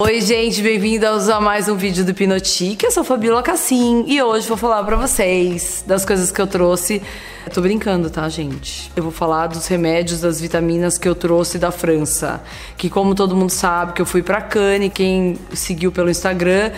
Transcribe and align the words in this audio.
Oi, 0.00 0.20
gente, 0.20 0.62
bem-vindos 0.62 1.28
a 1.28 1.40
mais 1.40 1.68
um 1.68 1.74
vídeo 1.74 2.04
do 2.04 2.14
Pinotique. 2.14 2.86
Eu 2.86 2.92
sou 2.92 3.02
Fabiola 3.02 3.42
Cassim 3.42 4.04
e 4.06 4.22
hoje 4.22 4.46
vou 4.46 4.56
falar 4.56 4.84
pra 4.84 4.94
vocês 4.94 5.82
das 5.84 6.04
coisas 6.04 6.30
que 6.30 6.40
eu 6.40 6.46
trouxe. 6.46 7.02
Eu 7.44 7.52
tô 7.52 7.60
brincando, 7.60 8.08
tá, 8.08 8.28
gente? 8.28 8.92
Eu 8.94 9.02
vou 9.02 9.10
falar 9.10 9.48
dos 9.48 9.66
remédios, 9.66 10.20
das 10.20 10.40
vitaminas 10.40 10.98
que 10.98 11.08
eu 11.08 11.16
trouxe 11.16 11.58
da 11.58 11.72
França. 11.72 12.40
Que, 12.76 12.88
como 12.88 13.12
todo 13.12 13.34
mundo 13.34 13.50
sabe, 13.50 13.92
que 13.92 14.00
eu 14.00 14.06
fui 14.06 14.22
pra 14.22 14.40
Cannes, 14.40 14.92
quem 14.94 15.36
seguiu 15.52 15.90
pelo 15.90 16.08
Instagram 16.08 16.70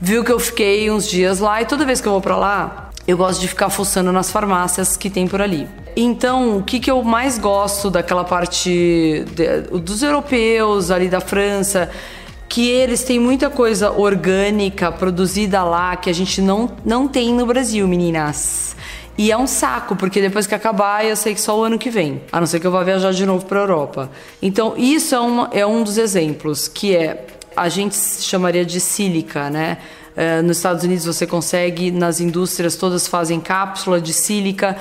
viu 0.00 0.24
que 0.24 0.32
eu 0.32 0.40
fiquei 0.40 0.90
uns 0.90 1.08
dias 1.08 1.38
lá 1.38 1.62
e 1.62 1.66
toda 1.66 1.86
vez 1.86 2.00
que 2.00 2.08
eu 2.08 2.12
vou 2.12 2.20
pra 2.20 2.36
lá, 2.36 2.90
eu 3.06 3.16
gosto 3.16 3.40
de 3.40 3.46
ficar 3.46 3.70
fuçando 3.70 4.10
nas 4.10 4.32
farmácias 4.32 4.96
que 4.96 5.08
tem 5.08 5.28
por 5.28 5.40
ali. 5.40 5.68
Então, 5.94 6.58
o 6.58 6.62
que, 6.64 6.80
que 6.80 6.90
eu 6.90 7.04
mais 7.04 7.38
gosto 7.38 7.88
daquela 7.88 8.24
parte 8.24 9.24
de, 9.32 9.78
dos 9.78 10.02
europeus 10.02 10.90
ali 10.90 11.08
da 11.08 11.20
França 11.20 11.88
que 12.54 12.70
eles 12.70 13.02
têm 13.02 13.18
muita 13.18 13.50
coisa 13.50 13.90
orgânica 13.90 14.92
produzida 14.92 15.64
lá 15.64 15.96
que 15.96 16.08
a 16.08 16.12
gente 16.12 16.40
não, 16.40 16.70
não 16.84 17.08
tem 17.08 17.34
no 17.34 17.44
Brasil, 17.44 17.88
meninas. 17.88 18.76
E 19.18 19.32
é 19.32 19.36
um 19.36 19.44
saco, 19.44 19.96
porque 19.96 20.20
depois 20.20 20.46
que 20.46 20.54
acabar, 20.54 21.04
eu 21.04 21.16
sei 21.16 21.34
que 21.34 21.40
só 21.40 21.58
o 21.58 21.64
ano 21.64 21.76
que 21.76 21.90
vem. 21.90 22.22
A 22.30 22.38
não 22.38 22.46
ser 22.46 22.60
que 22.60 22.66
eu 22.68 22.70
vá 22.70 22.84
viajar 22.84 23.12
de 23.12 23.26
novo 23.26 23.44
para 23.44 23.58
Europa. 23.58 24.08
Então, 24.40 24.74
isso 24.76 25.16
é, 25.16 25.18
uma, 25.18 25.50
é 25.52 25.66
um 25.66 25.82
dos 25.82 25.98
exemplos, 25.98 26.68
que 26.68 26.94
é, 26.94 27.26
a 27.56 27.68
gente 27.68 27.96
chamaria 27.96 28.64
de 28.64 28.78
sílica, 28.78 29.50
né? 29.50 29.78
É, 30.16 30.40
nos 30.40 30.58
Estados 30.58 30.84
Unidos 30.84 31.06
você 31.06 31.26
consegue, 31.26 31.90
nas 31.90 32.20
indústrias 32.20 32.76
todas 32.76 33.08
fazem 33.08 33.40
cápsula 33.40 34.00
de 34.00 34.12
sílica, 34.12 34.76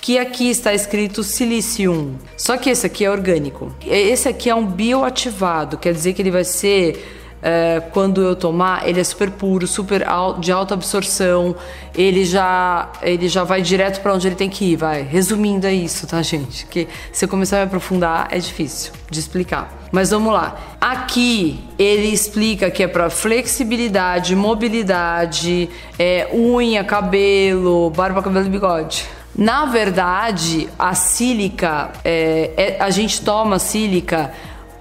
que 0.00 0.18
aqui 0.18 0.50
está 0.50 0.72
escrito 0.72 1.22
silicium. 1.22 2.14
Só 2.36 2.56
que 2.56 2.70
esse 2.70 2.86
aqui 2.86 3.04
é 3.04 3.10
orgânico. 3.10 3.74
Esse 3.86 4.28
aqui 4.28 4.48
é 4.48 4.54
um 4.54 4.66
bioativado, 4.66 5.76
quer 5.76 5.92
dizer 5.92 6.14
que 6.14 6.22
ele 6.22 6.30
vai 6.30 6.44
ser 6.44 7.20
é, 7.42 7.82
quando 7.92 8.20
eu 8.20 8.36
tomar, 8.36 8.86
ele 8.86 9.00
é 9.00 9.04
super 9.04 9.30
puro, 9.30 9.66
super 9.66 10.04
de 10.38 10.52
alta 10.52 10.74
absorção. 10.74 11.56
Ele 11.94 12.24
já, 12.24 12.90
ele 13.02 13.28
já 13.28 13.44
vai 13.44 13.62
direto 13.62 14.00
para 14.00 14.14
onde 14.14 14.28
ele 14.28 14.36
tem 14.36 14.48
que 14.48 14.72
ir, 14.72 14.76
vai. 14.76 15.02
Resumindo 15.02 15.66
é 15.66 15.72
isso, 15.72 16.06
tá, 16.06 16.20
gente? 16.22 16.66
Que 16.66 16.86
se 17.12 17.24
eu 17.24 17.28
começar 17.28 17.56
a 17.56 17.60
me 17.60 17.66
aprofundar 17.66 18.28
é 18.30 18.38
difícil 18.38 18.92
de 19.10 19.18
explicar. 19.18 19.88
Mas 19.90 20.10
vamos 20.10 20.32
lá. 20.32 20.76
Aqui 20.80 21.58
ele 21.78 22.08
explica 22.08 22.70
que 22.70 22.82
é 22.82 22.88
para 22.88 23.10
flexibilidade, 23.10 24.36
mobilidade, 24.36 25.68
é, 25.98 26.28
unha, 26.32 26.84
cabelo, 26.84 27.90
barba, 27.90 28.22
cabelo 28.22 28.46
e 28.46 28.50
bigode. 28.50 29.19
Na 29.36 29.64
verdade, 29.64 30.68
a 30.78 30.94
sílica, 30.94 31.90
é, 32.04 32.52
é, 32.56 32.82
a 32.82 32.90
gente 32.90 33.22
toma 33.22 33.58
sílica 33.58 34.32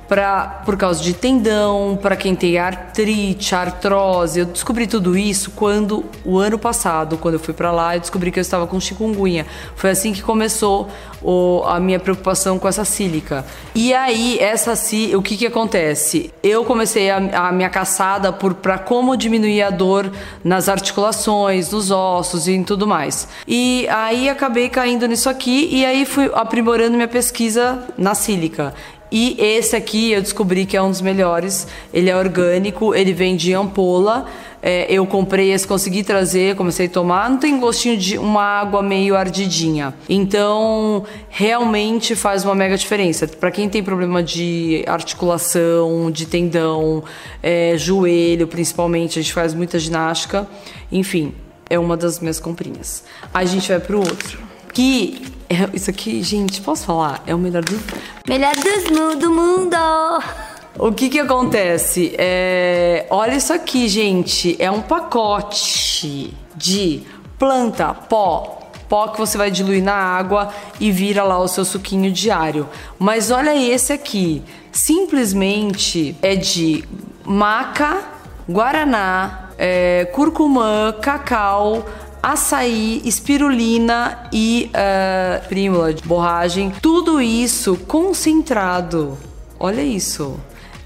pra, 0.10 0.64
por 0.66 0.76
causa 0.76 1.02
de 1.02 1.14
tendão, 1.14 1.98
para 2.02 2.16
quem 2.16 2.36
tem 2.36 2.58
artrite, 2.58 3.54
artrose. 3.54 4.40
Eu 4.40 4.46
descobri 4.48 4.88
tudo 4.88 5.16
isso 5.16 5.52
quando 5.52 6.04
o 6.26 6.40
ano 6.40 6.58
passado, 6.58 7.18
quando 7.18 7.36
eu 7.36 7.40
fui 7.40 7.54
para 7.54 7.72
lá, 7.72 7.96
eu 7.96 8.00
descobri 8.00 8.32
que 8.32 8.40
eu 8.40 8.42
estava 8.42 8.66
com 8.66 8.80
chikungunya. 8.80 9.46
Foi 9.76 9.92
assim 9.92 10.12
que 10.12 10.24
começou 10.24 10.90
o, 11.22 11.62
a 11.66 11.80
minha 11.80 12.00
preocupação 12.00 12.58
com 12.58 12.68
essa 12.68 12.84
sílica. 12.84 13.46
E 13.76 13.94
aí, 13.94 14.40
essa 14.40 14.74
o 15.16 15.22
que 15.22 15.38
que 15.38 15.46
acontece? 15.46 16.34
Eu 16.42 16.66
comecei 16.66 17.12
a, 17.12 17.48
a 17.48 17.52
minha 17.52 17.70
caçada 17.70 18.34
por 18.34 18.56
para 18.56 18.80
como 18.80 19.16
diminuir 19.16 19.62
a 19.62 19.70
dor 19.70 20.12
nas 20.44 20.68
articulações, 20.68 21.70
nos 21.72 21.92
ossos 21.92 22.48
e 22.48 22.54
em 22.54 22.64
tudo 22.64 22.88
mais. 22.88 23.28
E 23.48 23.88
aí 23.90 24.28
acabei 24.28 24.70
caindo 24.70 25.06
nisso 25.06 25.30
aqui 25.30 25.70
e 25.72 25.86
aí 25.86 26.06
fui 26.06 26.32
aprimorando 26.34 26.96
minha 26.96 27.08
pesquisa 27.08 27.84
na 27.98 28.16
sílica. 28.16 28.74
E 29.12 29.36
esse 29.40 29.76
aqui 29.76 30.12
eu 30.12 30.22
descobri 30.22 30.66
que 30.66 30.78
é 30.78 30.82
um 30.82 30.90
dos 30.90 31.02
melhores. 31.02 31.68
Ele 31.94 32.10
é 32.10 32.16
orgânico, 32.16 32.94
ele 32.94 33.14
vem 33.14 33.36
de 33.36 33.54
ampola. 33.54 34.28
É, 34.62 34.86
eu 34.92 35.06
comprei 35.06 35.52
esse, 35.52 35.66
consegui 35.66 36.04
trazer, 36.04 36.56
comecei 36.56 36.88
a 36.88 36.90
tomar. 36.90 37.30
Não 37.30 37.38
tem 37.38 37.60
gostinho 37.60 37.98
de 37.98 38.18
uma 38.18 38.44
água 38.44 38.84
meio 38.84 39.16
ardidinha. 39.16 39.94
Então, 40.08 41.06
realmente 41.30 42.16
faz 42.16 42.44
uma 42.44 42.54
mega 42.54 42.78
diferença. 42.78 43.28
Para 43.28 43.52
quem 43.52 43.70
tem 43.70 43.82
problema 43.82 44.22
de 44.22 44.84
articulação, 44.86 46.12
de 46.12 46.26
tendão, 46.26 47.04
é, 47.42 47.76
joelho, 47.78 48.48
principalmente, 48.48 49.18
a 49.18 49.22
gente 49.22 49.34
faz 49.34 49.54
muita 49.54 49.80
ginástica. 49.80 50.48
Enfim, 50.92 51.34
é 51.70 51.80
uma 51.80 51.96
das 51.96 52.20
minhas 52.20 52.40
comprinhas. 52.40 53.04
A 53.34 53.46
gente 53.46 53.70
vai 53.70 53.80
pro 53.80 54.00
outro. 54.00 54.49
Que 54.74 55.22
é, 55.50 55.76
isso 55.76 55.90
aqui, 55.90 56.22
gente, 56.22 56.62
posso 56.62 56.86
falar? 56.86 57.24
É 57.26 57.34
o 57.34 57.38
melhor 57.38 57.64
do. 57.64 57.80
Melhor 58.28 58.54
dos, 58.56 59.18
do 59.18 59.32
mundo! 59.32 59.76
O 60.78 60.94
que 60.94 61.10
que 61.10 61.20
acontece? 61.20 62.16
É, 62.18 63.06
olha 63.10 63.36
isso 63.36 63.52
aqui, 63.52 63.88
gente. 63.88 64.56
É 64.60 64.72
um 64.72 64.82
pacote 64.82 66.34
de 66.56 67.04
planta, 67.38 67.94
pó, 67.94 68.70
pó 68.88 69.08
que 69.08 69.18
você 69.18 69.38
vai 69.38 69.50
diluir 69.52 69.84
na 69.84 69.94
água 69.94 70.54
e 70.80 70.92
vira 70.92 71.24
lá 71.24 71.40
o 71.40 71.48
seu 71.48 71.66
suquinho 71.66 72.12
diário. 72.12 72.70
Mas 72.98 73.32
olha 73.32 73.56
esse 73.56 73.92
aqui. 73.92 74.42
Simplesmente 74.72 76.16
é 76.22 76.36
de 76.36 76.84
maca, 77.26 78.04
guaraná, 78.48 79.50
é, 79.58 80.06
curcumã, 80.14 80.94
cacau, 81.02 81.86
açaí, 82.22 83.02
espirulina 83.06 84.30
e 84.32 84.72
uh, 84.74 85.48
prímula 85.48 85.94
de 85.94 86.04
borragem. 86.04 86.72
Tudo 86.82 87.22
isso 87.22 87.76
concentrado. 87.88 89.18
Olha 89.60 89.82
isso, 89.82 90.40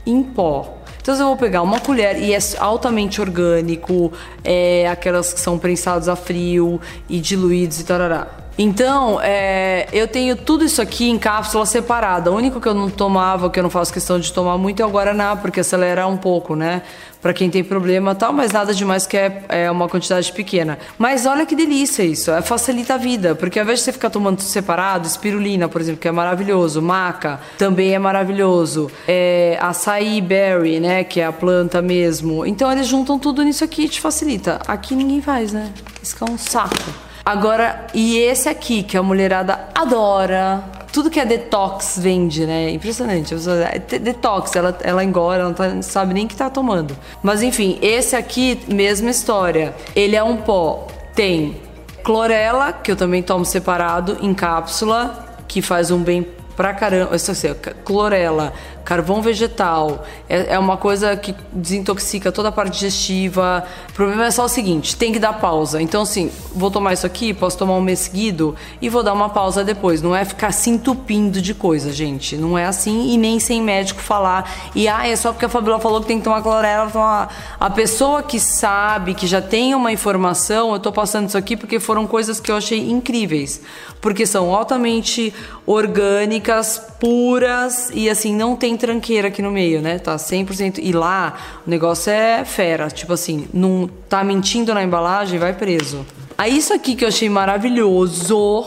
em 0.06 0.24
pó. 0.24 0.78
Então 1.02 1.16
eu 1.16 1.26
vou 1.26 1.38
pegar 1.38 1.62
uma 1.62 1.80
colher 1.82 2.18
e 2.22 2.34
é 2.34 2.40
altamente 2.60 3.20
orgânico, 3.20 4.14
é 4.42 4.88
aquelas 4.88 5.34
que 5.34 5.40
são 5.40 5.60
prensados 5.60 6.08
a 6.08 6.16
frio 6.16 6.80
e 7.10 7.20
diluídos 7.20 7.82
e 7.82 7.84
tarará. 7.84 8.43
Então, 8.58 9.20
é, 9.22 9.88
eu 9.92 10.08
tenho 10.08 10.36
tudo 10.36 10.64
isso 10.64 10.82
aqui 10.82 11.10
em 11.10 11.18
cápsula 11.18 11.66
separada. 11.66 12.32
O 12.32 12.36
único 12.36 12.62
que 12.62 12.68
eu 12.68 12.74
não 12.74 12.90
tomava, 12.90 13.50
que 13.50 13.58
eu 13.58 13.64
não 13.64 13.70
faço 13.70 13.92
questão 13.92 14.20
de 14.20 14.32
tomar 14.32 14.58
muito, 14.60 14.82
é 14.82 14.86
o 14.86 14.90
Guaraná, 14.90 15.36
porque 15.36 15.62
acelera 15.62 16.06
um 16.08 16.18
pouco, 16.18 16.56
né? 16.56 16.84
Para 17.20 17.34
quem 17.34 17.50
tem 17.50 17.64
problema 17.64 18.14
tal, 18.14 18.32
mas 18.32 18.52
nada 18.52 18.74
demais 18.74 19.08
que 19.08 19.18
é, 19.18 19.44
é, 19.50 19.72
uma 19.72 19.88
quantidade 19.88 20.32
pequena. 20.34 20.78
Mas 21.00 21.26
olha 21.26 21.46
que 21.46 21.56
delícia 21.56 22.04
isso, 22.04 22.30
é, 22.30 22.42
facilita 22.42 22.96
a 22.96 22.98
vida, 22.98 23.34
porque 23.34 23.58
ao 23.58 23.64
invés 23.64 23.80
de 23.80 23.86
você 23.86 23.94
ficar 23.94 24.10
tomando 24.10 24.42
separado, 24.42 25.08
espirulina, 25.08 25.70
por 25.70 25.80
exemplo, 25.80 26.02
que 26.02 26.08
é 26.08 26.12
maravilhoso, 26.12 26.82
maca 26.82 27.40
também 27.58 27.96
é 27.96 28.00
maravilhoso, 28.00 28.92
é, 29.08 29.58
açaí 29.62 30.20
berry, 30.20 30.82
né, 30.82 31.04
que 31.06 31.22
é 31.22 31.26
a 31.26 31.32
planta 31.32 31.82
mesmo. 31.82 32.46
Então 32.46 32.70
eles 32.70 32.88
juntam 32.88 33.18
tudo 33.18 33.42
nisso 33.42 33.64
aqui 33.64 33.86
e 33.86 33.90
te 33.90 34.02
facilita. 34.02 34.60
Aqui 34.68 34.94
ninguém 34.94 35.22
faz, 35.22 35.54
né? 35.54 35.72
Isso 36.04 36.18
é 36.22 36.30
um 36.30 36.38
saco. 36.38 37.13
Agora, 37.26 37.88
e 37.94 38.18
esse 38.18 38.50
aqui, 38.50 38.84
que 38.84 38.98
a 38.98 39.04
mulherada 39.04 39.68
adora. 39.74 40.64
Tudo 40.92 41.10
que 41.10 41.20
é 41.20 41.26
detox 41.26 41.98
vende, 41.98 42.46
né? 42.46 42.70
Impressionante. 42.70 43.34
É 43.72 43.80
detox, 43.80 44.56
ela, 44.56 44.78
ela 44.82 45.04
engora, 45.04 45.40
ela 45.40 45.50
não, 45.50 45.56
tá, 45.56 45.82
sabe 45.82 46.14
nem 46.14 46.28
que 46.28 46.36
tá 46.36 46.50
tomando. 46.50 46.96
Mas 47.24 47.42
enfim, 47.42 47.80
esse 47.82 48.16
aqui, 48.16 48.60
mesma 48.68 49.10
história. 49.10 49.74
Ele 49.96 50.16
é 50.16 50.24
um 50.24 50.38
pó. 50.38 50.88
Tem 51.16 51.58
clorela, 52.04 52.74
que 52.74 52.92
eu 52.92 52.96
também 52.96 53.24
tomo 53.24 53.46
separado, 53.46 54.18
em 54.22 54.34
cápsula, 54.34 55.38
que 55.48 55.62
faz 55.62 55.90
um 55.90 56.04
bem 56.04 56.28
pra 56.56 56.74
caramba. 56.74 57.16
Isso 57.16 57.32
assim, 57.32 57.48
clorela, 57.86 58.54
carvão 58.84 59.22
vegetal, 59.22 60.06
é, 60.28 60.54
é, 60.54 60.60
uma 60.60 60.78
coisa 60.78 61.16
que 61.16 61.34
desintoxica 61.52 62.32
toda 62.32 62.50
a 62.50 62.52
parte 62.52 62.74
digestiva. 62.74 63.66
O 63.90 63.94
problema 63.94 64.26
é 64.26 64.32
só 64.32 64.46
o 64.46 64.50
seguinte: 64.50 64.96
tem 64.96 65.12
que 65.12 65.20
dar 65.20 65.34
pausa. 65.34 65.82
Então, 65.82 66.02
assim, 66.02 66.32
vou 66.54 66.70
tomar 66.70 66.94
isso 66.94 67.06
aqui, 67.06 67.34
posso 67.34 67.58
tomar 67.58 67.76
um 67.76 67.82
mês 67.82 68.00
seguido 68.00 68.56
e 68.82 68.90
vou 68.90 69.04
dar 69.04 69.14
uma 69.14 69.30
pausa 69.30 69.64
depois. 69.64 70.02
Não 70.02 70.16
é 70.16 70.26
ficar 70.26 70.52
se 70.52 70.70
entupindo 70.70 71.42
de 71.42 71.54
coisa, 71.54 71.92
gente. 71.92 72.36
Não 72.36 72.58
é 72.58 72.66
assim 72.66 73.12
e 73.12 73.18
nem 73.18 73.40
sem 73.40 73.62
médico 73.62 74.02
falar. 74.02 74.52
E 74.76 74.88
ah, 74.88 75.08
é 75.08 75.16
só 75.16 75.32
porque 75.32 75.46
a 75.46 75.50
Fabiola 75.50 75.80
falou 75.80 76.02
que 76.02 76.08
tem 76.08 76.18
que 76.18 76.24
tomar 76.24 76.42
clorela. 76.42 76.90
Tomar. 76.90 77.56
A 77.60 77.70
pessoa 77.70 78.22
que 78.22 78.40
sabe, 78.40 79.14
que 79.14 79.28
já 79.28 79.42
tem 79.42 79.74
uma 79.74 79.92
informação, 79.92 80.74
eu 80.74 80.80
tô 80.80 80.92
passando 80.92 81.28
isso 81.28 81.38
aqui 81.38 81.56
porque 81.56 81.80
foram 81.80 82.06
coisas 82.06 82.40
que 82.40 82.52
eu 82.52 82.58
achei 82.58 82.90
incríveis. 82.90 83.62
Porque 84.02 84.26
são 84.26 84.54
altamente 84.54 85.34
orgânicas, 85.66 86.82
puras 87.00 87.90
e 87.94 88.10
assim, 88.10 88.36
não 88.36 88.56
tem 88.56 88.73
tranqueira 88.78 89.28
aqui 89.28 89.42
no 89.42 89.52
meio, 89.52 89.82
né? 89.82 90.00
Tá 90.00 90.16
100%. 90.16 90.80
E 90.82 90.92
lá 90.92 91.34
o 91.66 91.70
negócio 91.70 92.12
é 92.12 92.44
fera. 92.46 92.90
Tipo 92.90 93.14
assim, 93.14 93.48
não 93.54 93.90
tá 94.10 94.24
mentindo 94.24 94.74
na 94.74 94.84
embalagem, 94.84 95.40
vai 95.40 95.54
preso. 95.54 96.06
Aí 96.38 96.58
isso 96.58 96.74
aqui 96.74 96.96
que 96.96 97.04
eu 97.04 97.10
achei 97.10 97.30
maravilhoso. 97.30 98.66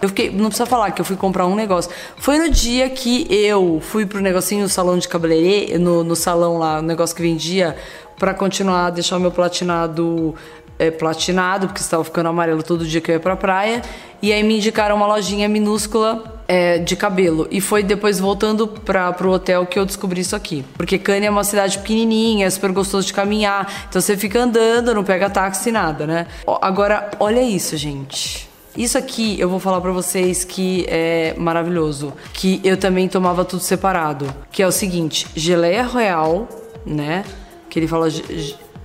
Eu 0.00 0.08
fiquei, 0.08 0.30
não 0.30 0.46
precisa 0.46 0.66
falar 0.66 0.90
que 0.92 1.00
eu 1.00 1.04
fui 1.04 1.16
comprar 1.16 1.46
um 1.46 1.54
negócio. 1.54 1.90
Foi 2.16 2.38
no 2.38 2.48
dia 2.50 2.88
que 2.88 3.26
eu 3.30 3.80
fui 3.82 4.06
pro 4.06 4.20
negocinho 4.20 4.62
no 4.62 4.68
salão 4.68 4.98
de 4.98 5.08
cabeleireiro, 5.08 5.78
no, 5.78 6.02
no 6.02 6.16
salão 6.16 6.58
lá, 6.58 6.78
o 6.78 6.82
negócio 6.82 7.14
que 7.14 7.22
vendia 7.22 7.76
para 8.18 8.32
continuar 8.32 8.90
deixar 8.90 9.16
o 9.16 9.20
meu 9.20 9.32
platinado 9.32 10.34
é, 10.78 10.90
platinado, 10.90 11.66
porque 11.68 11.80
estava 11.80 12.02
ficando 12.02 12.28
amarelo 12.28 12.62
todo 12.62 12.84
dia 12.84 13.00
que 13.00 13.10
eu 13.10 13.14
ia 13.14 13.20
pra 13.20 13.36
praia. 13.36 13.82
E 14.20 14.32
aí 14.32 14.42
me 14.42 14.56
indicaram 14.56 14.96
uma 14.96 15.06
lojinha 15.06 15.48
minúscula 15.48 16.31
é, 16.52 16.76
de 16.76 16.94
cabelo. 16.94 17.48
E 17.50 17.62
foi 17.62 17.82
depois 17.82 18.20
voltando 18.20 18.68
para 18.68 19.10
pro 19.14 19.30
hotel 19.30 19.64
que 19.64 19.78
eu 19.78 19.86
descobri 19.86 20.20
isso 20.20 20.36
aqui. 20.36 20.62
Porque 20.76 20.98
Cannes 20.98 21.26
é 21.26 21.30
uma 21.30 21.44
cidade 21.44 21.78
pequenininha, 21.78 22.46
é 22.46 22.50
super 22.50 22.72
gostoso 22.72 23.06
de 23.06 23.14
caminhar. 23.14 23.86
Então 23.88 24.02
você 24.02 24.18
fica 24.18 24.38
andando, 24.38 24.92
não 24.92 25.02
pega 25.02 25.30
táxi, 25.30 25.72
nada, 25.72 26.06
né? 26.06 26.26
Agora, 26.60 27.10
olha 27.18 27.40
isso, 27.40 27.74
gente. 27.78 28.50
Isso 28.76 28.98
aqui 28.98 29.40
eu 29.40 29.48
vou 29.48 29.58
falar 29.58 29.80
para 29.80 29.92
vocês 29.92 30.44
que 30.44 30.84
é 30.88 31.34
maravilhoso, 31.38 32.12
que 32.34 32.60
eu 32.62 32.76
também 32.76 33.08
tomava 33.08 33.46
tudo 33.46 33.62
separado, 33.62 34.26
que 34.50 34.62
é 34.62 34.66
o 34.66 34.72
seguinte, 34.72 35.26
geleia 35.34 35.84
royal, 35.84 36.46
né? 36.84 37.24
Que 37.70 37.78
ele 37.78 37.88
fala 37.88 38.08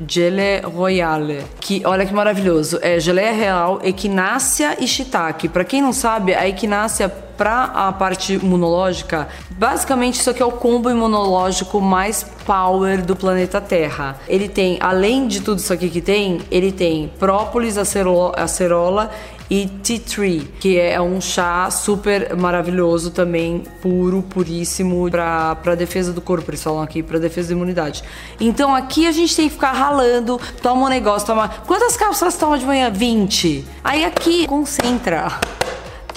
Gele 0.07 0.61
Royale, 0.63 1.43
que 1.59 1.81
olha 1.85 2.05
que 2.05 2.13
maravilhoso, 2.13 2.79
é 2.81 2.99
geleia 2.99 3.31
real, 3.31 3.79
equinácea 3.83 4.77
e 4.79 4.87
shiitake. 4.87 5.49
Para 5.49 5.63
quem 5.65 5.81
não 5.81 5.91
sabe, 5.91 6.35
a 6.35 6.47
equinácea 6.47 7.26
para 7.37 7.63
a 7.65 7.91
parte 7.91 8.33
imunológica, 8.33 9.27
basicamente 9.51 10.19
isso 10.19 10.29
aqui 10.29 10.41
é 10.41 10.45
o 10.45 10.51
combo 10.51 10.89
imunológico 10.89 11.79
mais 11.79 12.23
power 12.45 13.05
do 13.05 13.15
planeta 13.15 13.61
Terra. 13.61 14.19
Ele 14.27 14.49
tem, 14.49 14.77
além 14.81 15.27
de 15.27 15.41
tudo 15.41 15.59
isso 15.59 15.71
aqui 15.71 15.89
que 15.89 16.01
tem, 16.01 16.41
ele 16.49 16.71
tem 16.71 17.11
própolis, 17.19 17.77
acerola 17.77 19.11
e 19.49 19.65
tea 19.65 19.99
tree, 19.99 20.39
que 20.59 20.77
é 20.77 20.99
um 20.99 21.21
chá 21.21 21.69
super 21.71 22.35
maravilhoso 22.35 23.11
também, 23.11 23.63
puro, 23.81 24.21
puríssimo 24.21 25.09
para 25.09 25.75
defesa 25.75 26.11
do 26.11 26.19
corpo, 26.19 26.49
eles 26.49 26.61
falam 26.61 26.81
aqui, 26.81 27.01
para 27.01 27.17
defesa 27.17 27.49
da 27.49 27.53
imunidade. 27.53 28.03
Então 28.41 28.75
aqui 28.75 29.07
a 29.07 29.11
gente 29.11 29.33
tem 29.35 29.47
que 29.47 29.53
ficar 29.53 29.71
ralando, 29.71 30.39
toma 30.61 30.87
um 30.87 30.89
negócio, 30.89 31.25
toma. 31.27 31.49
Quantas 31.65 31.95
cápsulas 31.95 32.35
toma 32.35 32.57
de 32.57 32.65
manhã? 32.65 32.89
20. 32.91 33.65
Aí 33.83 34.03
aqui 34.03 34.45
concentra 34.47 35.39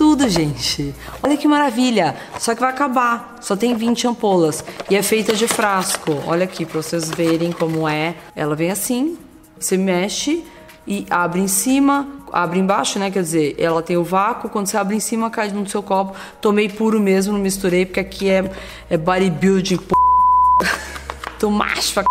tudo, 0.01 0.27
gente. 0.31 0.95
Olha 1.23 1.37
que 1.37 1.47
maravilha. 1.47 2.17
Só 2.39 2.55
que 2.55 2.61
vai 2.63 2.71
acabar. 2.71 3.37
Só 3.43 3.55
tem 3.55 3.77
20 3.77 4.09
ampolas. 4.09 4.65
E 4.89 4.97
é 4.97 5.03
feita 5.03 5.35
de 5.35 5.47
frasco. 5.47 6.23
Olha 6.27 6.45
aqui 6.45 6.65
para 6.65 6.81
vocês 6.81 7.11
verem 7.11 7.53
como 7.53 7.87
é. 7.87 8.15
Ela 8.35 8.57
vem 8.57 8.71
assim. 8.71 9.19
Você 9.59 9.77
mexe 9.77 10.43
e 10.87 11.07
abre 11.11 11.43
em 11.43 11.47
cima, 11.47 12.09
abre 12.33 12.59
embaixo, 12.59 12.99
né? 12.99 13.11
Quer 13.11 13.23
dizer, 13.23 13.57
ela 13.59 13.83
tem 13.83 13.99
o 13.99 14.03
vácuo, 14.03 14.49
quando 14.49 14.69
você 14.69 14.79
abre 14.79 14.97
em 14.97 15.01
cima, 15.01 15.29
cai 15.29 15.51
no 15.51 15.69
seu 15.69 15.83
copo. 15.83 16.17
Tomei 16.41 16.71
puro 16.71 16.99
mesmo, 16.99 17.35
não 17.35 17.41
misturei, 17.41 17.85
porque 17.85 18.01
aqui 18.01 18.31
é, 18.31 18.51
é 18.89 18.97
bodybuilding, 18.97 19.77
p. 19.77 19.95
Tô 21.39 21.51
macho 21.51 21.93
pra 21.93 22.05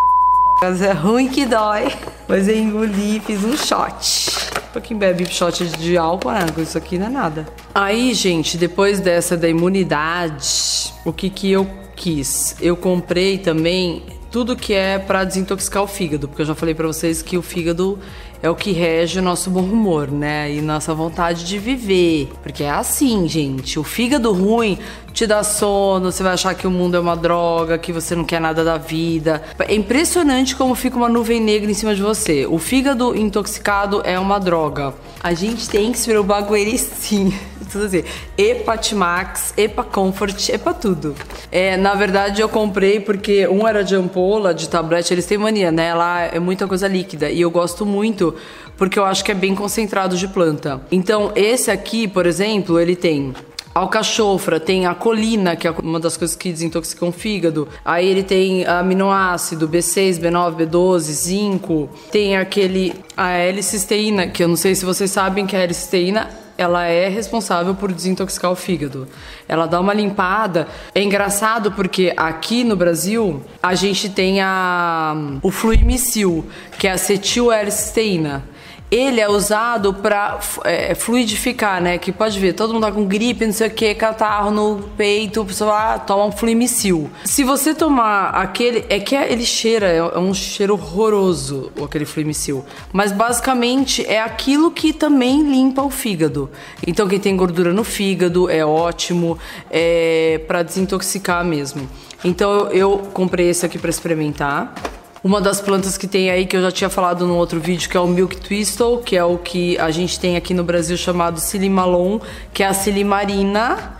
c... 0.75 0.85
É 0.85 0.91
ruim 0.91 1.27
que 1.27 1.43
dói. 1.43 1.91
Mas 2.27 2.47
eu 2.47 2.55
engoli, 2.55 3.19
fiz 3.19 3.43
um 3.43 3.57
shot. 3.57 4.38
Pra 4.71 4.81
quem 4.81 4.97
bebe 4.97 5.25
shot 5.25 5.65
de 5.65 5.97
álcool, 5.97 6.31
né? 6.31 6.45
Isso 6.57 6.77
aqui 6.77 6.97
não 6.97 7.07
é 7.07 7.09
nada. 7.09 7.47
Aí, 7.73 8.13
gente, 8.13 8.57
depois 8.57 8.99
dessa 8.99 9.35
da 9.35 9.49
imunidade, 9.49 10.93
o 11.03 11.11
que 11.11 11.29
que 11.29 11.51
eu 11.51 11.67
quis? 11.95 12.55
Eu 12.61 12.77
comprei 12.77 13.37
também 13.37 14.03
tudo 14.31 14.55
que 14.55 14.73
é 14.73 14.99
para 14.99 15.23
desintoxicar 15.23 15.83
o 15.83 15.87
fígado, 15.87 16.27
porque 16.27 16.41
eu 16.43 16.45
já 16.45 16.55
falei 16.55 16.75
para 16.75 16.87
vocês 16.87 17.21
que 17.21 17.37
o 17.37 17.41
fígado 17.41 17.97
é 18.41 18.49
o 18.49 18.55
que 18.55 18.71
rege 18.71 19.19
o 19.19 19.21
nosso 19.21 19.49
bom 19.49 19.61
humor, 19.61 20.09
né? 20.09 20.51
E 20.53 20.61
nossa 20.61 20.93
vontade 20.93 21.43
de 21.43 21.57
viver. 21.57 22.31
Porque 22.41 22.63
é 22.63 22.69
assim, 22.69 23.27
gente. 23.27 23.77
O 23.77 23.83
fígado 23.83 24.31
ruim 24.31 24.77
te 25.13 25.27
dá 25.27 25.43
sono, 25.43 26.11
você 26.11 26.23
vai 26.23 26.33
achar 26.33 26.53
que 26.53 26.65
o 26.65 26.71
mundo 26.71 26.95
é 26.95 26.99
uma 26.99 27.15
droga, 27.15 27.77
que 27.77 27.91
você 27.91 28.15
não 28.15 28.23
quer 28.23 28.39
nada 28.39 28.63
da 28.63 28.77
vida. 28.77 29.43
É 29.59 29.75
impressionante 29.75 30.55
como 30.55 30.75
fica 30.75 30.95
uma 30.95 31.09
nuvem 31.09 31.41
negra 31.41 31.69
em 31.69 31.73
cima 31.73 31.93
de 31.93 32.01
você. 32.01 32.45
O 32.45 32.57
fígado 32.57 33.15
intoxicado 33.15 34.01
é 34.05 34.17
uma 34.17 34.39
droga. 34.39 34.93
A 35.21 35.33
gente 35.33 35.67
tem 35.69 35.91
que 35.91 35.97
se 35.97 36.07
preocupar 36.07 36.45
com 36.45 36.55
ele 36.55 36.77
sim. 36.77 37.33
Tudo 37.71 37.85
assim. 37.85 38.03
Epa 38.37 39.83
Comfort, 39.83 40.49
Epa 40.49 40.73
tudo. 40.73 41.15
É, 41.51 41.77
na 41.77 41.95
verdade, 41.95 42.41
eu 42.41 42.49
comprei 42.49 42.99
porque 42.99 43.47
um 43.47 43.67
era 43.67 43.83
de 43.83 43.95
ampola, 43.95 44.53
de 44.53 44.67
tablete, 44.67 45.13
eles 45.13 45.25
têm 45.25 45.37
mania, 45.37 45.71
né? 45.71 45.93
Lá 45.93 46.21
é 46.21 46.39
muita 46.39 46.67
coisa 46.67 46.87
líquida. 46.87 47.29
E 47.29 47.41
eu 47.41 47.51
gosto 47.51 47.85
muito 47.85 48.35
porque 48.77 48.97
eu 48.97 49.05
acho 49.05 49.23
que 49.23 49.31
é 49.31 49.35
bem 49.35 49.53
concentrado 49.53 50.15
de 50.15 50.27
planta. 50.27 50.81
Então, 50.91 51.31
esse 51.35 51.69
aqui, 51.69 52.07
por 52.07 52.25
exemplo, 52.25 52.79
ele 52.79 52.95
tem 52.95 53.33
alcachofra, 53.73 54.59
tem 54.59 54.85
a 54.85 54.95
colina, 54.95 55.55
que 55.55 55.67
é 55.67 55.71
uma 55.71 55.99
das 55.99 56.17
coisas 56.17 56.35
que 56.35 56.51
desintoxicam 56.51 57.09
o 57.09 57.11
fígado. 57.11 57.67
Aí 57.83 58.07
ele 58.07 58.23
tem 58.23 58.65
aminoácido 58.65 59.67
B6, 59.67 60.19
B9, 60.19 60.55
B12, 60.55 60.99
zinco. 60.99 61.89
Tem 62.11 62.37
aquele 62.37 62.93
a 63.15 63.31
L-cisteína, 63.31 64.27
que 64.27 64.43
eu 64.43 64.47
não 64.47 64.55
sei 64.55 64.75
se 64.75 64.85
vocês 64.85 65.11
sabem 65.11 65.45
que 65.45 65.55
a 65.55 65.59
L-cisteína 65.59 66.29
ela 66.59 66.85
é 66.85 67.07
responsável 67.07 67.73
por 67.73 67.93
desintoxicar 67.93 68.51
o 68.51 68.55
fígado. 68.55 69.07
Ela 69.47 69.65
dá 69.65 69.79
uma 69.79 69.93
limpada. 69.93 70.67
É 70.93 71.01
engraçado 71.01 71.71
porque 71.71 72.13
aqui 72.17 72.65
no 72.65 72.75
Brasil 72.75 73.41
a 73.63 73.73
gente 73.75 74.09
tem 74.09 74.41
a 74.41 75.15
o 75.41 75.51
fluimicil, 75.51 76.45
que 76.77 76.85
é 76.85 76.91
acetil 76.91 77.49
L-cisteína 77.49 78.43
ele 78.91 79.21
é 79.21 79.29
usado 79.29 79.93
para 79.93 80.39
é, 80.63 80.95
fluidificar, 80.95 81.81
né? 81.81 81.97
Que 81.97 82.11
pode 82.11 82.39
ver, 82.39 82.53
todo 82.53 82.73
mundo 82.73 82.83
tá 82.83 82.91
com 82.91 83.05
gripe, 83.05 83.45
não 83.45 83.53
sei 83.53 83.67
o 83.67 83.71
que, 83.71 83.93
catarro 83.93 84.51
no 84.51 84.89
peito, 84.97 85.45
pessoa 85.45 85.93
ah, 85.93 85.99
toma 85.99 86.25
um 86.25 86.31
flimicil. 86.31 87.09
Se 87.23 87.43
você 87.43 87.73
tomar 87.73 88.29
aquele, 88.29 88.85
é 88.89 88.99
que 88.99 89.15
ele 89.15 89.45
cheira, 89.45 89.87
é, 89.87 89.97
é 89.97 90.19
um 90.19 90.33
cheiro 90.33 90.73
horroroso, 90.73 91.71
aquele 91.83 92.05
flimicil. 92.05 92.65
Mas 92.91 93.11
basicamente 93.11 94.05
é 94.05 94.21
aquilo 94.21 94.71
que 94.71 94.91
também 94.91 95.43
limpa 95.43 95.83
o 95.83 95.89
fígado. 95.89 96.49
Então 96.85 97.07
quem 97.07 97.19
tem 97.19 97.35
gordura 97.35 97.71
no 97.71 97.83
fígado 97.83 98.49
é 98.49 98.65
ótimo, 98.65 99.37
é 99.69 100.41
para 100.47 100.63
desintoxicar 100.63 101.45
mesmo. 101.45 101.87
Então 102.23 102.67
eu 102.69 102.97
comprei 103.13 103.49
esse 103.49 103.65
aqui 103.65 103.77
para 103.77 103.89
experimentar. 103.89 104.73
Uma 105.21 105.41
das 105.41 105.59
plantas 105.59 105.97
que 105.97 106.07
tem 106.07 106.31
aí, 106.31 106.45
que 106.45 106.55
eu 106.55 106.61
já 106.61 106.71
tinha 106.71 106.89
falado 106.89 107.27
no 107.27 107.35
outro 107.35 107.59
vídeo, 107.59 107.89
que 107.89 107.97
é 107.97 107.99
o 107.99 108.07
Milk 108.07 108.37
Twistle, 108.37 108.99
que 108.99 109.17
é 109.17 109.23
o 109.23 109.37
que 109.37 109.77
a 109.77 109.91
gente 109.91 110.17
tem 110.17 110.37
aqui 110.37 110.53
no 110.53 110.63
Brasil 110.63 110.95
chamado 110.95 111.41
Silimalon, 111.41 112.19
que 112.53 112.63
é 112.63 112.67
a 112.67 112.73
silimarina, 112.73 113.97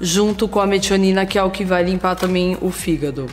junto 0.00 0.46
com 0.46 0.60
a 0.60 0.66
metionina, 0.66 1.26
que 1.26 1.36
é 1.36 1.42
o 1.42 1.50
que 1.50 1.64
vai 1.64 1.82
limpar 1.82 2.14
também 2.14 2.56
o 2.60 2.70
fígado. 2.70 3.26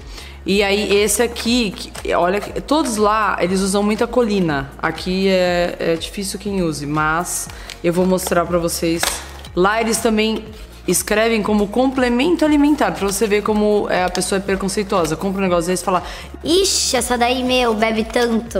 E 0.48 0.64
aí 0.64 0.92
esse 0.96 1.22
aqui, 1.22 1.76
olha, 2.16 2.42
todos 2.42 2.98
lá 2.98 3.38
eles 3.40 3.62
usam 3.62 3.84
muita 3.84 4.08
colina. 4.08 4.72
Aqui 4.82 5.28
é, 5.28 5.76
é 5.78 5.96
difícil 5.96 6.40
quem 6.40 6.64
use, 6.64 6.88
mas 6.88 7.48
eu 7.84 7.94
vou 7.94 8.08
mostrar 8.08 8.48
para 8.48 8.58
vocês. 8.58 9.04
Lá 9.56 9.80
eles 9.80 9.98
também 9.98 10.44
escrevem 10.88 11.44
como 11.44 11.68
complemento 11.68 12.46
alimentar, 12.46 12.92
pra 12.92 13.06
você 13.06 13.28
ver 13.28 13.44
como 13.44 13.88
é, 13.90 14.04
a 14.04 14.10
pessoa 14.10 14.40
é 14.40 14.42
preconceituosa. 14.42 15.16
Compra 15.16 15.40
um 15.40 15.44
negócio 15.44 15.70
desse 15.70 15.84
e 15.84 15.86
fala: 15.86 16.04
Ixi, 16.44 16.96
essa 16.96 17.18
daí, 17.18 17.44
meu, 17.44 17.74
bebe 17.74 18.04
tanto. 18.06 18.60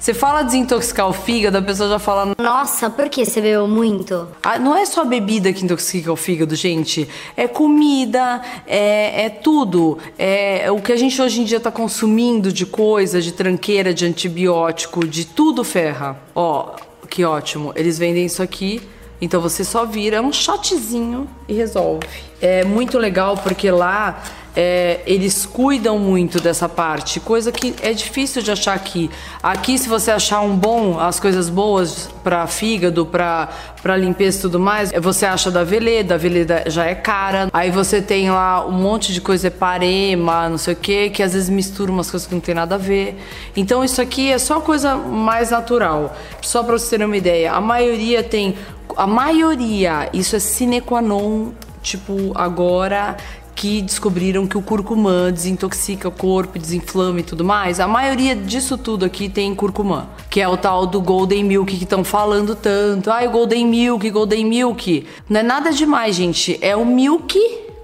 Você 0.00 0.14
fala 0.14 0.42
desintoxicar 0.42 1.08
o 1.08 1.12
fígado, 1.12 1.58
a 1.58 1.62
pessoa 1.62 1.88
já 1.88 1.98
fala: 1.98 2.34
Nossa, 2.38 2.88
por 2.88 3.08
que 3.08 3.24
você 3.24 3.40
bebeu 3.40 3.68
muito? 3.68 4.28
Ah, 4.42 4.58
não 4.58 4.74
é 4.76 4.86
só 4.86 5.04
bebida 5.04 5.52
que 5.52 5.64
intoxica 5.64 6.10
o 6.10 6.16
fígado, 6.16 6.54
gente. 6.54 7.08
É 7.36 7.46
comida, 7.46 8.40
é, 8.66 9.26
é 9.26 9.28
tudo. 9.28 9.98
É, 10.18 10.64
é 10.64 10.70
o 10.70 10.80
que 10.80 10.92
a 10.92 10.96
gente 10.96 11.20
hoje 11.20 11.42
em 11.42 11.44
dia 11.44 11.60
tá 11.60 11.70
consumindo 11.70 12.52
de 12.52 12.64
coisa, 12.64 13.20
de 13.20 13.32
tranqueira, 13.32 13.92
de 13.92 14.06
antibiótico, 14.06 15.06
de 15.06 15.26
tudo 15.26 15.62
ferra. 15.62 16.18
Ó, 16.34 16.76
que 17.08 17.24
ótimo. 17.24 17.72
Eles 17.76 17.98
vendem 17.98 18.24
isso 18.24 18.42
aqui 18.42 18.80
então 19.20 19.40
você 19.40 19.64
só 19.64 19.84
vira 19.84 20.22
um 20.22 20.32
shotzinho 20.32 21.28
e 21.48 21.54
resolve. 21.54 22.06
É 22.40 22.64
muito 22.64 22.98
legal 22.98 23.36
porque 23.36 23.70
lá 23.70 24.22
é, 24.60 24.98
eles 25.06 25.46
cuidam 25.46 26.00
muito 26.00 26.40
dessa 26.40 26.68
parte, 26.68 27.20
coisa 27.20 27.52
que 27.52 27.76
é 27.80 27.92
difícil 27.92 28.42
de 28.42 28.50
achar 28.50 28.74
aqui. 28.74 29.08
Aqui, 29.40 29.78
se 29.78 29.88
você 29.88 30.10
achar 30.10 30.40
um 30.40 30.56
bom, 30.56 30.98
as 30.98 31.20
coisas 31.20 31.48
boas 31.48 32.10
para 32.24 32.44
fígado, 32.48 33.06
para 33.06 33.96
limpeza 33.96 34.38
e 34.38 34.40
tudo 34.40 34.58
mais, 34.58 34.90
você 35.00 35.26
acha 35.26 35.48
da 35.48 35.62
Veleda, 35.62 36.16
a 36.16 36.18
Veleda 36.18 36.64
já 36.66 36.86
é 36.86 36.96
cara. 36.96 37.48
Aí 37.52 37.70
você 37.70 38.02
tem 38.02 38.32
lá 38.32 38.66
um 38.66 38.72
monte 38.72 39.12
de 39.12 39.20
coisa, 39.20 39.46
é 39.46 39.50
parema, 39.50 40.48
não 40.48 40.58
sei 40.58 40.74
o 40.74 40.76
que, 40.76 41.10
que 41.10 41.22
às 41.22 41.34
vezes 41.34 41.48
mistura 41.48 41.92
umas 41.92 42.10
coisas 42.10 42.26
que 42.26 42.34
não 42.34 42.40
tem 42.40 42.56
nada 42.56 42.74
a 42.74 42.78
ver. 42.78 43.16
Então 43.56 43.84
isso 43.84 44.02
aqui 44.02 44.32
é 44.32 44.38
só 44.38 44.60
coisa 44.60 44.96
mais 44.96 45.50
natural. 45.50 46.16
Só 46.42 46.64
para 46.64 46.76
você 46.76 46.98
ter 46.98 47.04
uma 47.04 47.16
ideia, 47.16 47.52
a 47.52 47.60
maioria 47.60 48.24
tem 48.24 48.56
a 48.96 49.06
maioria, 49.06 50.10
isso 50.12 50.34
é 50.34 50.40
sine 50.40 50.80
qua 50.80 51.00
non, 51.00 51.52
tipo, 51.80 52.32
agora 52.34 53.16
que 53.58 53.82
descobriram 53.82 54.46
que 54.46 54.56
o 54.56 54.62
curcumã 54.62 55.32
desintoxica 55.32 56.06
o 56.06 56.12
corpo, 56.12 56.60
desinflama 56.60 57.18
e 57.18 57.22
tudo 57.24 57.44
mais. 57.44 57.80
A 57.80 57.88
maioria 57.88 58.36
disso 58.36 58.78
tudo 58.78 59.04
aqui 59.04 59.28
tem 59.28 59.52
curcumã, 59.52 60.06
que 60.30 60.40
é 60.40 60.46
o 60.46 60.56
tal 60.56 60.86
do 60.86 61.00
Golden 61.00 61.42
Milk 61.42 61.76
que 61.76 61.82
estão 61.82 62.04
falando 62.04 62.54
tanto. 62.54 63.10
Ai, 63.10 63.26
Golden 63.26 63.66
Milk, 63.66 64.08
Golden 64.10 64.44
Milk. 64.44 65.04
Não 65.28 65.40
é 65.40 65.42
nada 65.42 65.72
demais, 65.72 66.14
gente. 66.14 66.56
É 66.60 66.76
o 66.76 66.86
Milk 66.86 67.36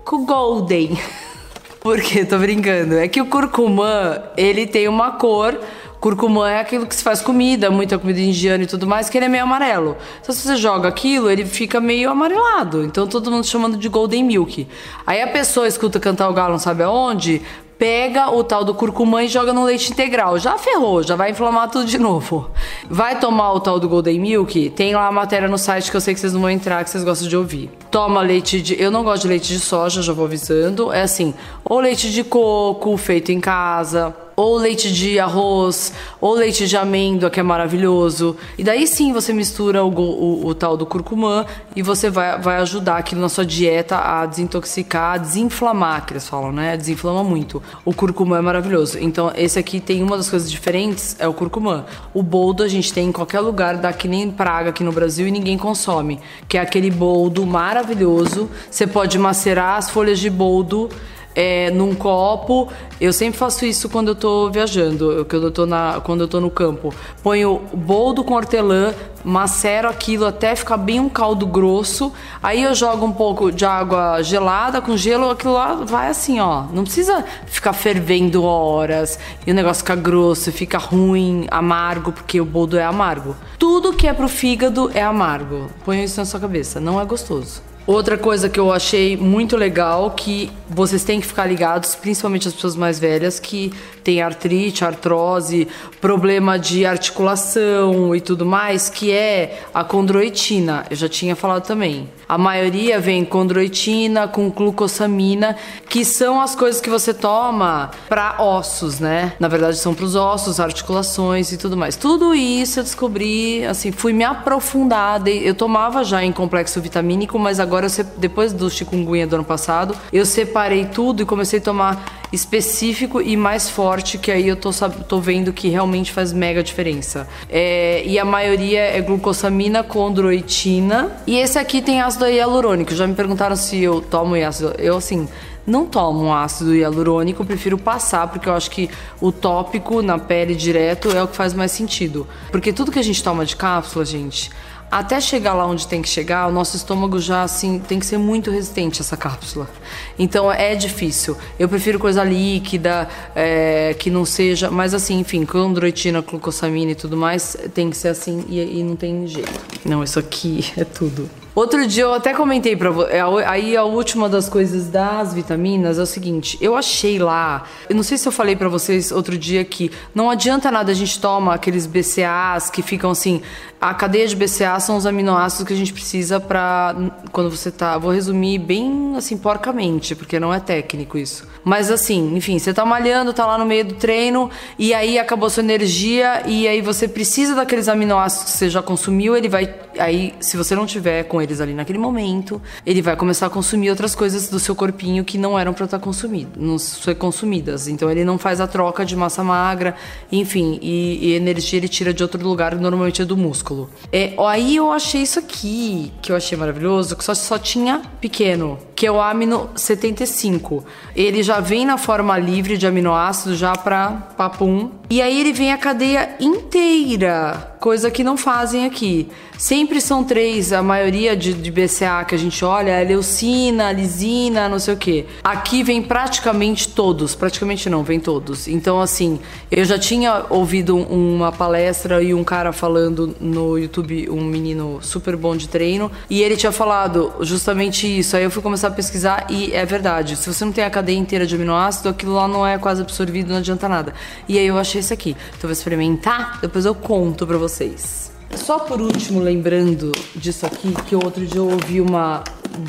com 0.04 0.24
Golden. 0.24 0.96
Por 1.82 2.00
quê? 2.00 2.24
Tô 2.24 2.38
brincando. 2.38 2.94
É 2.94 3.08
que 3.08 3.20
o 3.20 3.26
curcumã, 3.26 4.22
ele 4.36 4.68
tem 4.68 4.86
uma 4.86 5.10
cor 5.10 5.58
Curcumã 6.04 6.50
é 6.50 6.60
aquilo 6.60 6.86
que 6.86 6.94
se 6.94 7.02
faz 7.02 7.22
comida, 7.22 7.70
muita 7.70 7.98
comida 7.98 8.20
indiana 8.20 8.64
e 8.64 8.66
tudo 8.66 8.86
mais, 8.86 9.08
que 9.08 9.16
ele 9.16 9.24
é 9.24 9.28
meio 9.28 9.44
amarelo. 9.44 9.96
Então, 10.20 10.34
se 10.34 10.42
você 10.42 10.54
joga 10.54 10.86
aquilo, 10.86 11.30
ele 11.30 11.46
fica 11.46 11.80
meio 11.80 12.10
amarelado. 12.10 12.84
Então, 12.84 13.06
todo 13.06 13.30
mundo 13.30 13.46
chamando 13.46 13.78
de 13.78 13.88
Golden 13.88 14.22
Milk. 14.22 14.68
Aí 15.06 15.22
a 15.22 15.28
pessoa 15.28 15.66
escuta 15.66 15.98
cantar 15.98 16.28
o 16.28 16.34
galo, 16.34 16.52
não 16.52 16.58
sabe 16.58 16.82
aonde, 16.82 17.40
pega 17.78 18.30
o 18.30 18.44
tal 18.44 18.64
do 18.64 18.74
curcumã 18.74 19.24
e 19.24 19.28
joga 19.28 19.54
no 19.54 19.64
leite 19.64 19.92
integral. 19.92 20.38
Já 20.38 20.58
ferrou, 20.58 21.02
já 21.02 21.16
vai 21.16 21.30
inflamar 21.30 21.70
tudo 21.70 21.86
de 21.86 21.96
novo. 21.96 22.50
Vai 22.86 23.18
tomar 23.18 23.54
o 23.54 23.60
tal 23.60 23.80
do 23.80 23.88
Golden 23.88 24.20
Milk? 24.20 24.68
Tem 24.76 24.94
lá 24.94 25.06
a 25.06 25.12
matéria 25.12 25.48
no 25.48 25.56
site 25.56 25.90
que 25.90 25.96
eu 25.96 26.02
sei 26.02 26.12
que 26.12 26.20
vocês 26.20 26.34
não 26.34 26.42
vão 26.42 26.50
entrar, 26.50 26.84
que 26.84 26.90
vocês 26.90 27.02
gostam 27.02 27.26
de 27.26 27.34
ouvir. 27.34 27.70
Toma 27.90 28.20
leite 28.20 28.60
de. 28.60 28.78
Eu 28.78 28.90
não 28.90 29.04
gosto 29.04 29.22
de 29.22 29.28
leite 29.28 29.48
de 29.48 29.58
soja, 29.58 30.02
já 30.02 30.12
vou 30.12 30.26
avisando. 30.26 30.92
É 30.92 31.00
assim, 31.00 31.32
ou 31.64 31.80
leite 31.80 32.12
de 32.12 32.22
coco 32.22 32.94
feito 32.98 33.32
em 33.32 33.40
casa 33.40 34.14
ou 34.36 34.56
leite 34.56 34.92
de 34.92 35.18
arroz, 35.18 35.92
ou 36.20 36.34
leite 36.34 36.66
de 36.66 36.76
amêndoa, 36.76 37.30
que 37.30 37.38
é 37.38 37.42
maravilhoso. 37.42 38.36
E 38.58 38.64
daí 38.64 38.86
sim 38.86 39.12
você 39.12 39.32
mistura 39.32 39.84
o, 39.84 39.90
o, 39.90 40.46
o, 40.46 40.54
tal 40.54 40.76
do 40.76 40.84
curcumã 40.84 41.44
e 41.74 41.82
você 41.82 42.10
vai, 42.10 42.38
vai 42.38 42.56
ajudar 42.56 42.96
aquilo 42.96 43.20
na 43.20 43.28
sua 43.28 43.44
dieta 43.44 43.96
a 43.96 44.26
desintoxicar, 44.26 45.14
a 45.14 45.18
desinflamar, 45.18 46.06
que 46.06 46.12
eles 46.12 46.28
falam, 46.28 46.52
né? 46.52 46.76
Desinflama 46.76 47.22
muito. 47.22 47.62
O 47.84 47.94
curcumã 47.94 48.38
é 48.38 48.40
maravilhoso. 48.40 48.98
Então, 48.98 49.32
esse 49.36 49.58
aqui 49.58 49.80
tem 49.80 50.02
uma 50.02 50.16
das 50.16 50.28
coisas 50.28 50.50
diferentes, 50.50 51.16
é 51.18 51.28
o 51.28 51.34
curcumã. 51.34 51.84
O 52.12 52.22
boldo 52.22 52.62
a 52.62 52.68
gente 52.68 52.92
tem 52.92 53.08
em 53.08 53.12
qualquer 53.12 53.40
lugar, 53.40 53.76
dá 53.76 53.92
que 53.92 54.08
nem 54.08 54.30
praga 54.30 54.70
aqui 54.70 54.82
no 54.82 54.92
Brasil 54.92 55.26
e 55.28 55.30
ninguém 55.30 55.56
consome. 55.56 56.20
Que 56.48 56.58
é 56.58 56.60
aquele 56.60 56.90
boldo 56.90 57.46
maravilhoso. 57.46 58.50
Você 58.70 58.86
pode 58.86 59.18
macerar 59.18 59.76
as 59.76 59.90
folhas 59.90 60.18
de 60.18 60.30
boldo 60.30 60.88
é, 61.34 61.70
num 61.70 61.94
copo. 61.94 62.68
Eu 63.00 63.12
sempre 63.12 63.38
faço 63.38 63.66
isso 63.66 63.88
quando 63.88 64.08
eu 64.08 64.14
tô 64.14 64.50
viajando, 64.50 65.26
quando 65.28 65.46
eu 65.46 65.50
tô, 65.50 65.66
na, 65.66 66.00
quando 66.02 66.22
eu 66.22 66.28
tô 66.28 66.40
no 66.40 66.50
campo. 66.50 66.94
Ponho 67.22 67.60
boldo 67.72 68.22
com 68.22 68.34
hortelã, 68.34 68.94
macero 69.24 69.88
aquilo 69.88 70.26
até 70.26 70.54
ficar 70.54 70.76
bem 70.76 71.00
um 71.00 71.08
caldo 71.08 71.46
grosso. 71.46 72.12
Aí 72.42 72.62
eu 72.62 72.74
jogo 72.74 73.04
um 73.04 73.12
pouco 73.12 73.50
de 73.50 73.64
água 73.64 74.22
gelada 74.22 74.80
com 74.80 74.96
gelo, 74.96 75.30
aquilo 75.30 75.54
lá 75.54 75.74
vai 75.74 76.08
assim, 76.08 76.38
ó. 76.38 76.64
Não 76.72 76.84
precisa 76.84 77.24
ficar 77.46 77.72
fervendo 77.72 78.44
horas 78.44 79.18
e 79.46 79.50
o 79.50 79.54
negócio 79.54 79.82
fica 79.82 79.96
grosso, 79.96 80.52
fica 80.52 80.78
ruim, 80.78 81.46
amargo, 81.50 82.12
porque 82.12 82.40
o 82.40 82.44
boldo 82.44 82.78
é 82.78 82.84
amargo. 82.84 83.34
Tudo 83.58 83.92
que 83.92 84.06
é 84.06 84.12
pro 84.12 84.28
fígado 84.28 84.90
é 84.94 85.02
amargo. 85.02 85.66
Ponha 85.84 86.04
isso 86.04 86.20
na 86.20 86.24
sua 86.24 86.38
cabeça, 86.38 86.78
não 86.78 87.00
é 87.00 87.04
gostoso. 87.04 87.73
Outra 87.86 88.16
coisa 88.16 88.48
que 88.48 88.58
eu 88.58 88.72
achei 88.72 89.14
muito 89.14 89.58
legal 89.58 90.10
que 90.12 90.50
vocês 90.70 91.04
têm 91.04 91.20
que 91.20 91.26
ficar 91.26 91.44
ligados, 91.44 91.94
principalmente 91.94 92.48
as 92.48 92.54
pessoas 92.54 92.74
mais 92.74 92.98
velhas 92.98 93.38
que 93.38 93.74
têm 94.04 94.22
artrite, 94.22 94.84
artrose, 94.84 95.68
problema 96.00 96.58
de 96.58 96.84
articulação 96.86 98.14
e 98.14 98.20
tudo 98.20 98.44
mais, 98.44 98.88
que 98.88 99.12
é 99.12 99.62
a 99.72 99.84
condroitina. 99.84 100.86
Eu 100.90 100.96
já 100.96 101.08
tinha 101.08 101.36
falado 101.36 101.66
também. 101.66 102.08
A 102.26 102.38
maioria 102.38 102.98
vem 102.98 103.22
condroitina 103.22 104.26
com 104.26 104.50
glucosamina, 104.50 105.56
que 105.88 106.04
são 106.06 106.40
as 106.40 106.54
coisas 106.54 106.80
que 106.80 106.88
você 106.88 107.12
toma 107.12 107.90
para 108.08 108.36
ossos, 108.38 108.98
né? 108.98 109.34
Na 109.38 109.46
verdade 109.46 109.76
são 109.76 109.94
para 109.94 110.06
os 110.06 110.14
ossos, 110.14 110.58
articulações 110.58 111.52
e 111.52 111.58
tudo 111.58 111.76
mais. 111.76 111.96
Tudo 111.96 112.34
isso 112.34 112.80
eu 112.80 112.82
descobri, 112.82 113.64
assim, 113.66 113.92
fui 113.92 114.12
me 114.12 114.24
aprofundar. 114.24 115.22
Eu 115.28 115.54
tomava 115.54 116.02
já 116.02 116.24
em 116.24 116.32
complexo 116.32 116.80
vitamínico, 116.80 117.38
mas 117.38 117.60
agora 117.60 117.74
Agora, 117.74 117.88
eu, 117.88 118.04
depois 118.18 118.52
do 118.52 118.70
chikungunya 118.70 119.26
do 119.26 119.34
ano 119.34 119.44
passado, 119.44 119.96
eu 120.12 120.24
separei 120.24 120.84
tudo 120.86 121.22
e 121.22 121.26
comecei 121.26 121.58
a 121.58 121.62
tomar 121.62 122.23
específico 122.34 123.20
e 123.20 123.36
mais 123.36 123.70
forte, 123.70 124.18
que 124.18 124.30
aí 124.30 124.48
eu 124.48 124.56
tô, 124.56 124.70
tô 125.08 125.20
vendo 125.20 125.52
que 125.52 125.68
realmente 125.68 126.12
faz 126.12 126.32
mega 126.32 126.62
diferença. 126.62 127.28
É, 127.48 128.02
e 128.04 128.18
a 128.18 128.24
maioria 128.24 128.80
é 128.80 129.00
glucosamina, 129.00 129.82
condroitina. 129.82 131.12
E 131.26 131.36
esse 131.38 131.58
aqui 131.58 131.80
tem 131.80 132.00
ácido 132.00 132.26
hialurônico. 132.26 132.94
Já 132.94 133.06
me 133.06 133.14
perguntaram 133.14 133.56
se 133.56 133.82
eu 133.82 134.00
tomo 134.00 134.34
ácido. 134.34 134.74
Eu, 134.78 134.96
assim, 134.96 135.28
não 135.66 135.86
tomo 135.86 136.34
ácido 136.34 136.74
hialurônico, 136.74 137.44
prefiro 137.44 137.78
passar, 137.78 138.28
porque 138.28 138.48
eu 138.48 138.54
acho 138.54 138.70
que 138.70 138.90
o 139.20 139.32
tópico 139.32 140.02
na 140.02 140.18
pele 140.18 140.54
direto 140.54 141.10
é 141.10 141.22
o 141.22 141.28
que 141.28 141.36
faz 141.36 141.54
mais 141.54 141.72
sentido. 141.72 142.26
Porque 142.50 142.72
tudo 142.72 142.92
que 142.92 142.98
a 142.98 143.02
gente 143.02 143.22
toma 143.22 143.46
de 143.46 143.56
cápsula, 143.56 144.04
gente, 144.04 144.50
até 144.94 145.20
chegar 145.20 145.54
lá 145.54 145.66
onde 145.66 145.88
tem 145.88 146.00
que 146.00 146.08
chegar, 146.08 146.46
o 146.46 146.52
nosso 146.52 146.76
estômago 146.76 147.18
já 147.18 147.42
assim 147.42 147.80
tem 147.80 147.98
que 147.98 148.06
ser 148.06 148.16
muito 148.16 148.48
resistente 148.48 149.00
essa 149.00 149.16
cápsula. 149.16 149.68
Então 150.16 150.52
é 150.52 150.76
difícil. 150.76 151.36
Eu 151.58 151.68
prefiro 151.68 151.98
coisa 151.98 152.22
líquida, 152.22 153.08
é, 153.34 153.96
que 153.98 154.08
não 154.08 154.24
seja. 154.24 154.70
Mas 154.70 154.94
assim, 154.94 155.18
enfim, 155.18 155.44
condroitina, 155.44 156.20
glucosamina 156.20 156.92
e 156.92 156.94
tudo 156.94 157.16
mais, 157.16 157.56
tem 157.74 157.90
que 157.90 157.96
ser 157.96 158.08
assim 158.08 158.44
e, 158.48 158.78
e 158.78 158.84
não 158.84 158.94
tem 158.94 159.26
jeito. 159.26 159.50
Não, 159.84 160.04
isso 160.04 160.20
aqui 160.20 160.64
é 160.76 160.84
tudo. 160.84 161.28
Outro 161.54 161.86
dia 161.86 162.02
eu 162.02 162.12
até 162.12 162.34
comentei 162.34 162.74
pra 162.74 162.90
você. 162.90 163.12
É, 163.12 163.20
aí 163.46 163.76
a 163.76 163.84
última 163.84 164.28
das 164.28 164.48
coisas 164.48 164.88
das 164.88 165.32
vitaminas 165.32 165.98
é 165.98 166.02
o 166.02 166.06
seguinte: 166.06 166.58
eu 166.60 166.74
achei 166.76 167.18
lá. 167.18 167.62
Eu 167.88 167.94
não 167.94 168.02
sei 168.02 168.18
se 168.18 168.26
eu 168.26 168.32
falei 168.32 168.56
para 168.56 168.68
vocês 168.68 169.12
outro 169.12 169.38
dia 169.38 169.64
que 169.64 169.90
não 170.12 170.28
adianta 170.28 170.70
nada 170.70 170.90
a 170.90 170.94
gente 170.94 171.20
toma 171.20 171.54
aqueles 171.54 171.86
BCAAs 171.86 172.70
que 172.70 172.82
ficam 172.82 173.10
assim. 173.10 173.40
A 173.80 173.92
cadeia 173.92 174.26
de 174.26 174.34
BCA 174.34 174.80
são 174.80 174.96
os 174.96 175.04
aminoácidos 175.04 175.66
que 175.66 175.74
a 175.74 175.76
gente 175.76 175.92
precisa 175.92 176.40
para 176.40 176.96
quando 177.30 177.50
você 177.50 177.70
tá. 177.70 177.98
Vou 177.98 178.10
resumir 178.10 178.58
bem 178.58 179.12
assim 179.14 179.36
porcamente, 179.36 180.14
porque 180.14 180.40
não 180.40 180.54
é 180.54 180.58
técnico 180.58 181.18
isso. 181.18 181.46
Mas 181.62 181.90
assim, 181.90 182.34
enfim, 182.34 182.58
você 182.58 182.72
tá 182.72 182.84
malhando, 182.84 183.32
tá 183.32 183.46
lá 183.46 183.58
no 183.58 183.66
meio 183.66 183.84
do 183.84 183.94
treino 183.94 184.50
e 184.78 184.94
aí 184.94 185.18
acabou 185.18 185.50
sua 185.50 185.62
energia 185.62 186.42
e 186.46 186.66
aí 186.66 186.80
você 186.80 187.06
precisa 187.06 187.54
daqueles 187.54 187.88
aminoácidos 187.88 188.52
que 188.52 188.58
você 188.58 188.70
já 188.70 188.82
consumiu, 188.82 189.36
ele 189.36 189.48
vai 189.48 189.74
aí 189.98 190.34
se 190.40 190.56
você 190.56 190.74
não 190.74 190.86
tiver 190.86 191.24
com 191.24 191.40
eles 191.44 191.60
ali 191.60 191.74
naquele 191.74 191.98
momento, 191.98 192.60
ele 192.84 193.00
vai 193.00 193.16
começar 193.16 193.46
a 193.46 193.50
consumir 193.50 193.90
outras 193.90 194.14
coisas 194.14 194.48
do 194.48 194.58
seu 194.58 194.74
corpinho 194.74 195.24
que 195.24 195.38
não 195.38 195.58
eram 195.58 195.72
para 195.72 195.84
estar 195.84 195.98
tá 195.98 196.04
consumido, 196.04 196.78
ser 196.78 197.14
consumidas. 197.14 197.88
Então 197.88 198.10
ele 198.10 198.24
não 198.24 198.38
faz 198.38 198.60
a 198.60 198.66
troca 198.66 199.04
de 199.04 199.14
massa 199.14 199.44
magra, 199.44 199.94
enfim, 200.30 200.78
e, 200.82 201.18
e 201.28 201.34
energia 201.34 201.78
ele 201.78 201.88
tira 201.88 202.12
de 202.12 202.22
outro 202.22 202.42
lugar, 202.42 202.74
normalmente 202.74 203.22
é 203.22 203.24
do 203.24 203.36
músculo. 203.36 203.88
É, 204.12 204.34
aí 204.38 204.76
eu 204.76 204.90
achei 204.90 205.22
isso 205.22 205.38
aqui, 205.38 206.12
que 206.20 206.32
eu 206.32 206.36
achei 206.36 206.56
maravilhoso, 206.56 207.16
que 207.16 207.24
só, 207.24 207.34
só 207.34 207.58
tinha 207.58 208.02
pequeno, 208.20 208.78
que 208.94 209.06
é 209.06 209.10
o 209.10 209.20
amino 209.20 209.70
75. 209.74 210.84
Ele 211.14 211.42
já 211.42 211.60
vem 211.60 211.84
na 211.84 211.98
forma 211.98 212.38
livre 212.38 212.76
de 212.76 212.86
aminoácidos 212.86 213.58
já 213.58 213.72
para 213.72 214.10
papum. 214.36 214.90
E 215.10 215.20
aí 215.20 215.40
ele 215.40 215.52
vem 215.52 215.72
a 215.72 215.78
cadeia 215.78 216.34
inteira, 216.40 217.76
coisa 217.78 218.10
que 218.10 218.24
não 218.24 218.36
fazem 218.36 218.86
aqui. 218.86 219.28
Sempre 219.56 220.00
são 220.00 220.24
três, 220.24 220.72
a 220.72 220.82
maioria 220.82 221.36
de, 221.36 221.52
de 221.52 221.70
BCA 221.70 222.24
que 222.26 222.34
a 222.34 222.38
gente 222.38 222.64
olha 222.64 222.90
é 222.90 223.04
leucina, 223.04 223.92
lisina, 223.92 224.68
não 224.68 224.80
sei 224.80 224.94
o 224.94 224.96
que. 224.96 225.26
Aqui 225.44 225.82
vem 225.82 226.02
praticamente 226.02 226.88
todos, 226.88 227.34
praticamente 227.34 227.88
não, 227.88 228.02
vem 228.02 228.18
todos. 228.18 228.66
Então, 228.66 229.00
assim, 229.00 229.38
eu 229.70 229.84
já 229.84 229.96
tinha 229.98 230.44
ouvido 230.50 230.96
uma 230.96 231.52
palestra 231.52 232.20
e 232.22 232.34
um 232.34 232.42
cara 232.42 232.72
falando 232.72 233.36
no 233.40 233.78
YouTube, 233.78 234.28
um 234.28 234.42
menino 234.42 234.98
super 235.00 235.36
bom 235.36 235.56
de 235.56 235.68
treino, 235.68 236.10
e 236.28 236.42
ele 236.42 236.56
tinha 236.56 236.72
falado 236.72 237.32
justamente 237.40 238.06
isso. 238.06 238.36
Aí 238.36 238.42
eu 238.42 238.50
fui 238.50 238.62
começar 238.62 238.83
a 238.86 238.90
pesquisar 238.90 239.46
e 239.50 239.72
é 239.72 239.84
verdade. 239.84 240.36
Se 240.36 240.52
você 240.52 240.64
não 240.64 240.72
tem 240.72 240.84
a 240.84 240.90
cadeia 240.90 241.18
inteira 241.18 241.46
de 241.46 241.54
aminoácido, 241.54 242.08
aquilo 242.08 242.34
lá 242.34 242.46
não 242.46 242.66
é 242.66 242.78
quase 242.78 243.02
absorvido, 243.02 243.50
não 243.50 243.58
adianta 243.58 243.88
nada. 243.88 244.14
E 244.48 244.58
aí 244.58 244.66
eu 244.66 244.78
achei 244.78 245.00
esse 245.00 245.12
aqui. 245.12 245.30
Então, 245.30 245.60
eu 245.62 245.68
vou 245.68 245.72
experimentar, 245.72 246.60
depois 246.60 246.84
eu 246.84 246.94
conto 246.94 247.46
pra 247.46 247.56
vocês. 247.58 248.32
Só 248.54 248.78
por 248.78 249.00
último, 249.00 249.40
lembrando 249.40 250.12
disso 250.34 250.64
aqui, 250.64 250.92
que 251.06 251.16
outro 251.16 251.44
dia 251.44 251.60
eu 251.60 251.68
ouvi 251.68 252.00
uma, 252.00 252.44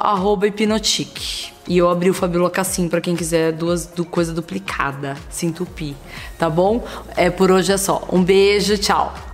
hipnotic. 0.45 1.51
E 1.67 1.77
eu 1.77 1.87
abri 1.87 2.09
o 2.09 2.13
Fabiola 2.13 2.49
Cassim 2.49 2.89
para 2.89 2.99
quem 2.99 3.15
quiser 3.15 3.51
duas 3.51 3.85
do 3.85 4.03
coisa 4.03 4.33
duplicada, 4.33 5.15
se 5.29 5.45
entupir, 5.45 5.93
tá 6.37 6.49
bom? 6.49 6.83
É 7.15 7.29
por 7.29 7.51
hoje 7.51 7.71
é 7.71 7.77
só. 7.77 8.01
Um 8.11 8.23
beijo, 8.23 8.75
tchau. 8.77 9.28